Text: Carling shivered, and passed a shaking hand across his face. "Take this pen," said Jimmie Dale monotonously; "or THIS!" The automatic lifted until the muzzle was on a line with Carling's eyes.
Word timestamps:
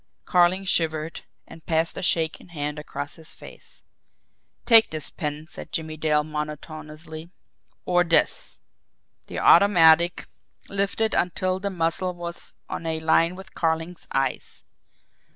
Carling 0.25 0.65
shivered, 0.65 1.25
and 1.45 1.63
passed 1.67 1.95
a 1.95 2.01
shaking 2.01 2.47
hand 2.47 2.79
across 2.79 3.17
his 3.17 3.33
face. 3.33 3.83
"Take 4.65 4.89
this 4.89 5.11
pen," 5.11 5.45
said 5.45 5.71
Jimmie 5.71 5.95
Dale 5.95 6.23
monotonously; 6.23 7.29
"or 7.85 8.03
THIS!" 8.03 8.57
The 9.27 9.37
automatic 9.37 10.25
lifted 10.69 11.13
until 11.13 11.59
the 11.59 11.69
muzzle 11.69 12.15
was 12.15 12.55
on 12.67 12.87
a 12.87 12.99
line 12.99 13.35
with 13.35 13.53
Carling's 13.53 14.07
eyes. 14.11 14.63